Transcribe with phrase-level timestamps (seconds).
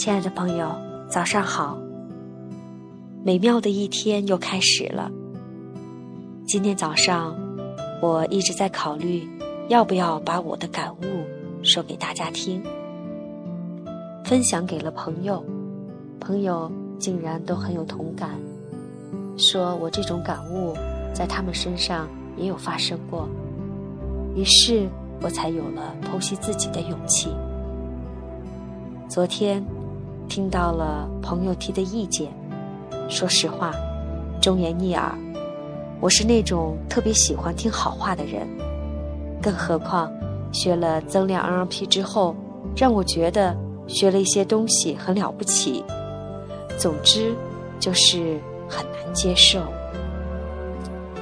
[0.00, 0.74] 亲爱的朋友，
[1.10, 1.76] 早上好！
[3.22, 5.10] 美妙的一天又开始了。
[6.46, 7.36] 今天早上，
[8.00, 9.28] 我一直在考虑，
[9.68, 11.04] 要不要把我的感悟
[11.62, 12.62] 说给大家听，
[14.24, 15.44] 分享给了朋友。
[16.18, 18.30] 朋友竟然都很有同感，
[19.36, 20.74] 说我这种感悟
[21.12, 23.28] 在他们身上也有发生过。
[24.34, 24.88] 于是
[25.20, 27.28] 我才有了剖析自己的勇气。
[29.06, 29.62] 昨天。
[30.30, 32.32] 听到了朋友提的意见，
[33.08, 33.74] 说实话，
[34.40, 35.12] 忠言逆耳。
[36.00, 38.46] 我是那种特别喜欢听好话的人，
[39.42, 40.08] 更何况
[40.52, 42.36] 学了增量 NLP 之后，
[42.76, 43.56] 让我觉得
[43.88, 45.84] 学了一些东西很了不起。
[46.78, 47.34] 总之，
[47.80, 49.60] 就是很难接受。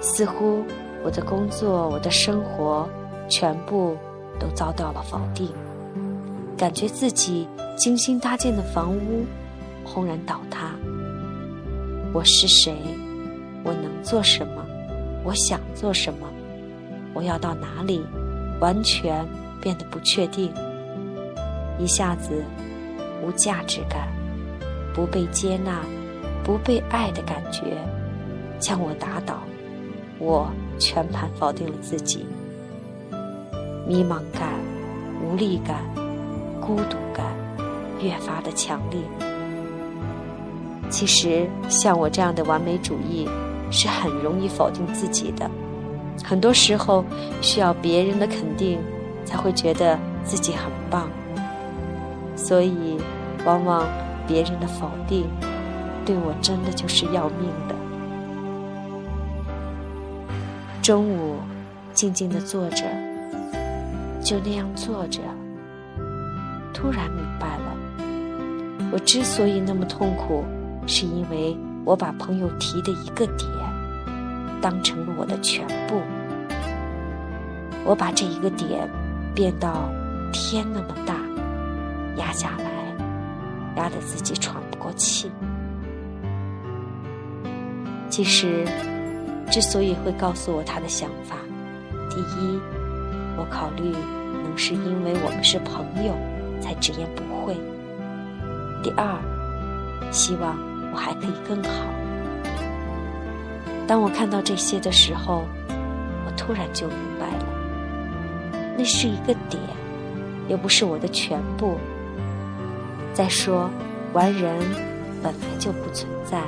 [0.00, 0.62] 似乎
[1.04, 2.88] 我的工作、我的生活，
[3.28, 3.96] 全部
[4.38, 5.48] 都遭到了否定，
[6.62, 7.48] 感觉自己。
[7.76, 9.26] 精心搭建的房屋
[9.82, 10.70] 轰然倒塌。
[12.12, 12.72] 我是谁？
[13.64, 14.64] 我能做什么？
[15.24, 16.28] 我想做什么？
[17.14, 18.06] 我要到哪里？
[18.60, 19.26] 完全
[19.60, 20.52] 变得不确定。
[21.80, 22.44] 一下子
[23.24, 24.06] 无价值感、
[24.94, 25.80] 不被接纳、
[26.44, 27.76] 不被爱的感觉
[28.60, 29.42] 将我打倒。
[30.20, 32.24] 我全盘否定了自己。
[33.84, 34.60] 迷茫感、
[35.24, 35.82] 无力感、
[36.64, 37.26] 孤独感。
[38.00, 39.00] 越发的强烈。
[40.90, 43.28] 其实，像我这样的完美主义，
[43.70, 45.48] 是很容易否定自己的。
[46.24, 47.04] 很多时候，
[47.40, 48.80] 需要别人的肯定，
[49.24, 51.08] 才会觉得自己很棒。
[52.34, 52.98] 所以，
[53.44, 53.86] 往往
[54.26, 55.26] 别人的否定，
[56.04, 57.74] 对我真的就是要命的。
[60.82, 61.36] 中午，
[61.94, 62.84] 静静的坐着，
[64.20, 65.20] 就那样坐着，
[66.82, 67.76] 突然明白了。
[68.90, 70.44] 我之所以那么痛苦，
[70.84, 73.48] 是因为我把朋友提的一个点
[74.60, 76.02] 当成了我的全部。
[77.84, 78.90] 我把这一个点
[79.32, 79.88] 变到
[80.32, 81.14] 天那么大，
[82.16, 82.96] 压下来，
[83.76, 85.30] 压得自己喘不过气。
[88.10, 88.66] 其实，
[89.48, 91.36] 之所以会告诉我他的想法，
[92.10, 92.60] 第一，
[93.36, 93.84] 我考虑
[94.42, 96.12] 能是因为我们是朋友，
[96.62, 97.54] 才直言不讳。
[98.82, 99.18] 第二，
[100.10, 100.56] 希望
[100.92, 101.70] 我还可以更好。
[103.86, 105.42] 当我看到这些的时候，
[106.24, 107.44] 我突然就明白了，
[108.78, 109.60] 那是一个点，
[110.48, 111.78] 又不是我的全部。
[113.12, 113.68] 再说，
[114.14, 114.56] 完人
[115.22, 116.40] 本来就不存在，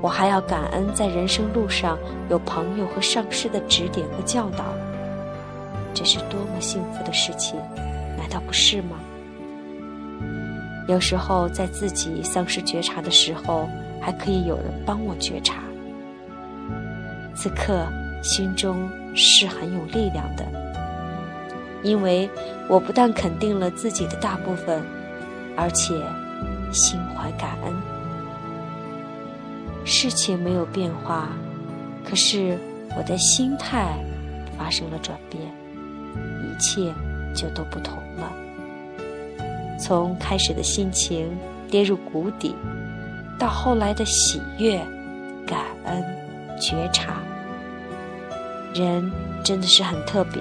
[0.00, 1.98] 我还要感恩在人生路上
[2.28, 4.64] 有朋友和上师的指点和教导，
[5.92, 7.58] 这是多么幸福的事情，
[8.16, 8.96] 难道不是吗？
[10.86, 13.68] 有时候，在自己丧失觉察的时候，
[14.00, 15.62] 还可以有人帮我觉察。
[17.34, 17.86] 此刻
[18.22, 20.44] 心中是很有力量的，
[21.82, 22.28] 因为
[22.68, 24.82] 我不但肯定了自己的大部分，
[25.56, 25.94] 而且
[26.70, 27.74] 心怀感恩。
[29.86, 31.30] 事情没有变化，
[32.08, 32.58] 可是
[32.96, 33.98] 我的心态
[34.58, 35.42] 发生了转变，
[36.42, 36.92] 一切
[37.34, 38.43] 就都不同了。
[39.78, 41.28] 从开始的心情
[41.68, 42.54] 跌入谷底，
[43.38, 44.78] 到后来的喜悦、
[45.46, 46.02] 感恩、
[46.60, 47.20] 觉察，
[48.74, 49.10] 人
[49.42, 50.40] 真的是很特别。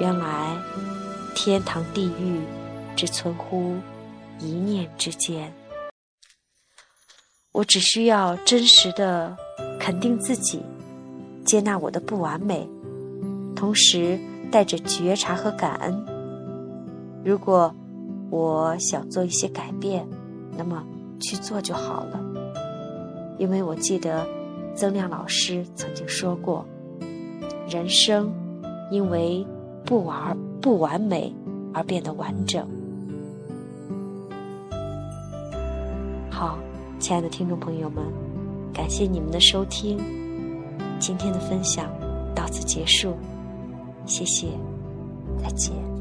[0.00, 0.56] 原来
[1.34, 2.40] 天堂地狱
[2.96, 3.76] 只存乎
[4.38, 5.52] 一念之间。
[7.52, 9.36] 我只需要真实的
[9.78, 10.62] 肯定自己，
[11.44, 12.66] 接纳我的不完美，
[13.54, 14.18] 同时
[14.50, 16.06] 带着觉察和感恩。
[17.22, 17.74] 如果
[18.30, 20.06] 我想做一些改变，
[20.56, 20.82] 那么
[21.20, 22.20] 去做就好了。
[23.38, 24.26] 因为我记得
[24.74, 26.64] 曾亮老师曾经说过，
[27.68, 28.32] 人生
[28.90, 29.44] 因为
[29.84, 31.34] 不完不完美
[31.72, 32.66] 而变得完整。
[36.30, 36.58] 好，
[36.98, 38.04] 亲爱的听众朋友们，
[38.72, 39.98] 感谢你们的收听，
[40.98, 41.90] 今天的分享
[42.34, 43.14] 到此结束，
[44.06, 44.48] 谢谢，
[45.42, 45.99] 再见。